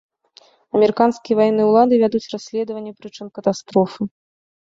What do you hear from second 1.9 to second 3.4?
вядуць расследаванне прычын